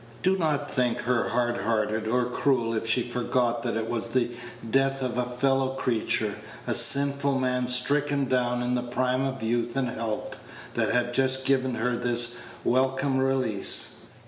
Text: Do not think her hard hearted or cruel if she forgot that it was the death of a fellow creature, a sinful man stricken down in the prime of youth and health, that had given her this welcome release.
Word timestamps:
Do 0.23 0.35
not 0.35 0.71
think 0.71 1.01
her 1.01 1.29
hard 1.29 1.57
hearted 1.57 2.07
or 2.07 2.25
cruel 2.25 2.73
if 2.73 2.87
she 2.87 3.03
forgot 3.03 3.61
that 3.61 3.75
it 3.77 3.87
was 3.87 4.07
the 4.07 4.31
death 4.67 5.03
of 5.03 5.19
a 5.19 5.25
fellow 5.25 5.75
creature, 5.75 6.37
a 6.65 6.73
sinful 6.73 7.37
man 7.37 7.67
stricken 7.67 8.25
down 8.25 8.63
in 8.63 8.73
the 8.73 8.81
prime 8.81 9.23
of 9.23 9.43
youth 9.43 9.75
and 9.77 9.89
health, 9.89 10.37
that 10.73 10.89
had 10.89 11.13
given 11.45 11.75
her 11.75 11.95
this 11.95 12.39
welcome 12.63 13.19
release. 13.19 14.09